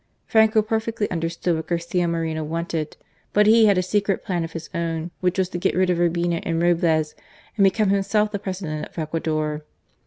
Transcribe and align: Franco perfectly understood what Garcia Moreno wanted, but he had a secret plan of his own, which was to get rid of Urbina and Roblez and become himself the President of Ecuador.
Franco 0.25 0.63
perfectly 0.63 1.07
understood 1.11 1.55
what 1.55 1.67
Garcia 1.67 2.07
Moreno 2.07 2.43
wanted, 2.43 2.97
but 3.33 3.45
he 3.45 3.67
had 3.67 3.77
a 3.77 3.83
secret 3.83 4.23
plan 4.25 4.43
of 4.43 4.53
his 4.53 4.67
own, 4.73 5.11
which 5.19 5.37
was 5.37 5.47
to 5.49 5.59
get 5.59 5.75
rid 5.75 5.91
of 5.91 5.99
Urbina 5.99 6.39
and 6.41 6.59
Roblez 6.59 7.13
and 7.55 7.63
become 7.63 7.89
himself 7.89 8.31
the 8.31 8.39
President 8.39 8.87
of 8.87 8.97
Ecuador. 8.97 9.61